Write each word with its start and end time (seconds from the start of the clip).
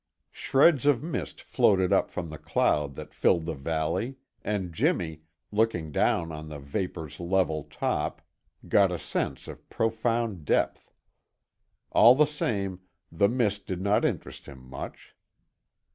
Shreds 0.31 0.87
of 0.87 1.03
mist 1.03 1.43
floated 1.43 1.93
up 1.93 2.09
from 2.09 2.31
the 2.31 2.39
cloud 2.39 2.95
that 2.95 3.13
filled 3.13 3.45
the 3.45 3.53
valley, 3.53 4.15
and 4.43 4.73
Jimmy, 4.73 5.21
looking 5.51 5.91
down 5.91 6.31
on 6.31 6.49
the 6.49 6.57
vapor's 6.57 7.19
level 7.19 7.65
top, 7.65 8.23
got 8.67 8.91
a 8.91 8.97
sense 8.97 9.47
of 9.47 9.69
profound 9.69 10.43
depth. 10.43 10.91
All 11.91 12.15
the 12.15 12.25
same, 12.25 12.79
the 13.11 13.29
mist 13.29 13.67
did 13.67 13.79
not 13.79 14.03
interest 14.03 14.47
him 14.47 14.67
much. 14.67 15.15